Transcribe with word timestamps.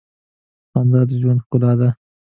خندا 0.71 1.01
د 1.07 1.11
ژوند 1.21 1.39
ښکلا 1.45 1.71
ده. 1.79 1.89